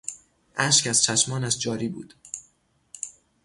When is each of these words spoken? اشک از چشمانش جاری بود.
اشک 0.55 0.87
از 0.87 1.03
چشمانش 1.03 1.57
جاری 1.57 1.87
بود. 1.89 2.13